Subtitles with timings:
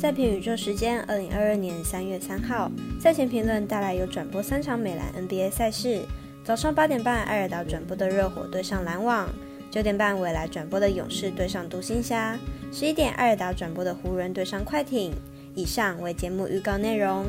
[0.00, 6.02] 赛评宇宙时间，二零二二年三月三号，赛前评论带来有转播三场美篮 NBA 赛事。
[6.44, 9.26] 早上八点半，艾尔达转播的热火对上篮网；
[9.72, 12.38] 九点半，未来转播的勇士对上独行侠；
[12.70, 15.12] 十一点，艾尔达转播的湖人对上快艇。
[15.56, 17.26] 以上为节目预告内容。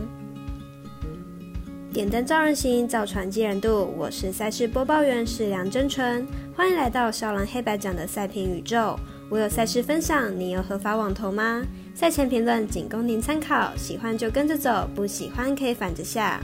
[1.91, 3.91] 点灯照人行，造船济人度。
[3.97, 6.23] 我是赛事播报员是梁真纯，
[6.55, 8.95] 欢迎来到少狼黑白奖的赛评宇宙。
[9.27, 11.63] 我有赛事分享，你有合法网投吗？
[11.99, 16.39] 赛前评论仅供您参考，喜欢就跟着走，不喜欢可以反着下。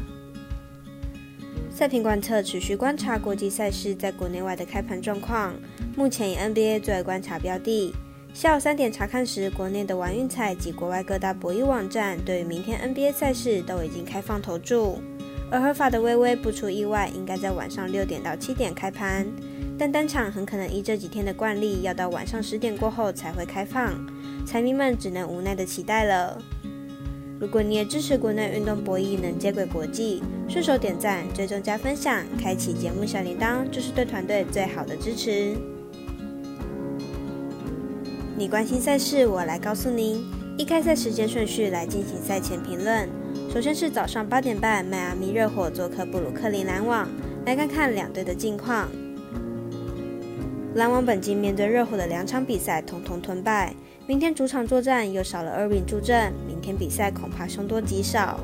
[1.74, 5.56] 赛评观测持续观察国际赛事在国内外的开盘状况，
[5.96, 7.96] 目前以 NBA 作为观察标的。
[8.34, 15.00] 下午三点查看时，国内的玩运彩及国外各大博弈网站对于明天 NBA 赛事都已经开放投注。
[15.50, 19.26] 而合法的微微不出意外，应该在晚上六点到七点开盘，
[19.78, 23.94] 但单场很可能依这几天的惯例，要到晚上十点过后才会开放，
[24.46, 26.42] 彩迷们只能无奈的期待了。
[27.38, 35.54] 如果你也支持国内运动博弈能接轨国际，顺手点赞、追踪加分享、开启节目小铃铛，就是对团队最好的支持。
[38.38, 40.26] 你关心赛事，我来告诉您，
[40.58, 43.10] 一开赛时间顺序来进行赛前评论。
[43.54, 47.10] 首先是早上八点半，迈阿密热火做客布鲁克林篮网，
[47.46, 48.88] 来看看两队的近况。
[50.76, 53.74] 篮网本季面对热火的两场比赛，统统吞败。
[54.06, 58.38] 明天主场作战又少了 Irving 助阵，明天比赛恐怕凶多吉少。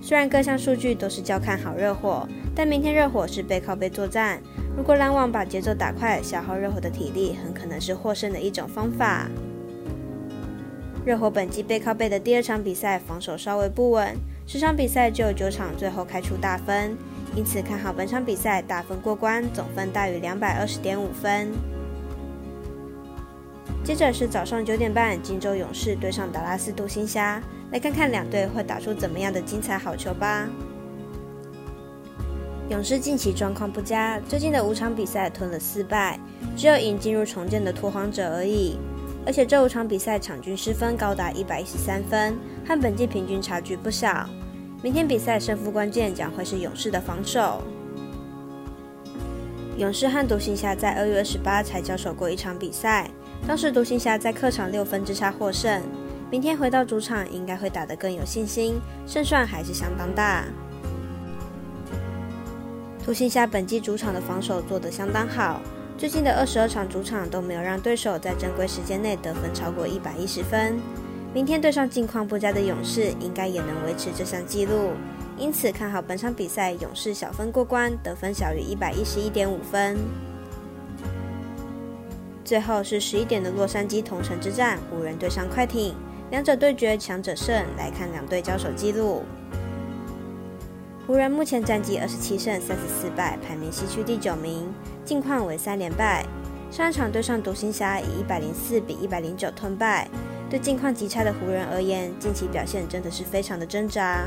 [0.00, 4.40] 虽然各项数据都是较看好热火，但明天热火是背靠背作战，
[4.74, 9.28] 如果篮网把节奏打快，消耗热火的体力，很可能是获胜的一种方法。
[11.04, 16.96] 热火本季背靠背的第二场比赛防守稍微不稳，十场比赛就有九场最后开出大分，
[17.34, 21.50] 因此看好本场比赛大分过关，总分大于两百二十点五分。
[23.82, 30.46] 接着是早上九点半，金州勇士对上达拉斯独行侠，来看看两队会打出怎么样的精彩好球吧。
[32.68, 36.20] 勇士近期状况不佳，最近的五场比赛吞了四败，
[36.56, 38.78] 只有赢进入重建的拓荒者而已。
[39.24, 42.36] 而且这五场比赛场均失分高达一百一十三分，
[42.66, 44.28] 和本季平均差距不小。
[44.82, 47.62] 明天比赛胜负关键将会是勇士的防守。
[49.78, 53.08] 勇士和独行侠在二月二十八才交手过一场比赛，
[53.46, 55.80] 当时独行侠在客场六分之差获胜。
[56.30, 60.44] 明天回到主场应该会打得更有信心，胜算还是相当大。
[63.04, 65.60] 独行侠本季主场的防守做得相当好。
[65.96, 70.80] 最近的二十二场主场都没有让对手在正规时间内得分超过一百一十分。
[71.34, 74.90] 明天对上近况不佳的勇士，应该也能维持这项纪录。
[75.38, 79.96] 因此看好本场比赛勇士小分过关，得分小于一百一十一点五分。
[82.44, 85.94] 最后是十一点的洛杉矶同城之战，湖人对上快艇，
[86.30, 87.64] 两者对决强者胜。
[87.78, 89.22] 来看两队交手记录。
[91.06, 94.70] 湖人目前战绩二十七胜三十四败，排名西区第九名，
[95.02, 96.26] 近况为三连败。
[96.70, 100.08] 上一场对上独行侠以一百零四比一百零九吞败。
[100.52, 104.26] 对近况极差的湖人而言，近期表现真的是非常的挣扎。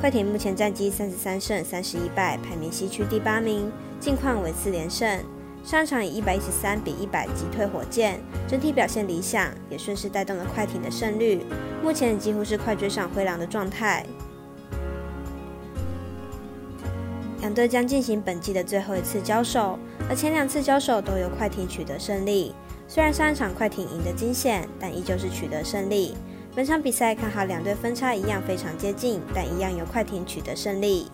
[0.00, 5.18] 快艇目前战绩三十三胜三十一败，排名西区第八名，近况为四连胜。
[5.64, 11.44] 上场以一百一十三比一百击退火箭，整体表现理想，也顺势带动了快艇的胜率。
[11.82, 14.06] 目前几乎是快追上灰狼的状态。
[17.40, 19.76] 两队将进行本季的最后一次交手，
[20.08, 22.54] 而前两次交手都由快艇取得胜利。
[22.86, 26.14] 虽然上一场快艇赢得惊险，但依旧是取得胜利。
[26.54, 31.10] 本场比赛看好两队分差一样非常接近，但一样由快艇取得胜利。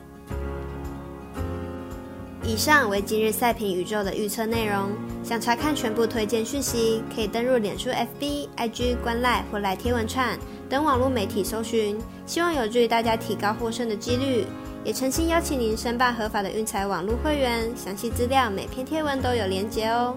[2.43, 4.91] 以上为今日赛评宇宙的预测内容。
[5.23, 10.37] 想查看全部推荐讯息，可以登入脸书、FB、IG、观赖或来贴文串
[10.69, 11.99] 等网络媒体搜寻。
[12.27, 14.47] 希望有助于大家提高获胜的几率。
[14.83, 20.17] 也诚心邀请您申办合法的运财网络会员，详细资料每篇贴文都有连结哦。